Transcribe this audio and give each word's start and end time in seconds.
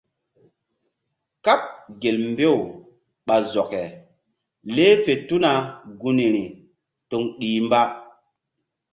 Kaɓ 1.45 1.59
gel 2.01 2.17
mbew 2.31 2.57
ɓa 3.25 3.35
zɔke 3.53 3.81
leh 4.75 4.93
fe 5.03 5.13
tuna 5.27 5.51
gunri 5.99 6.43
toŋ 7.09 7.23
ɗih 7.39 7.59
mba. 7.65 7.81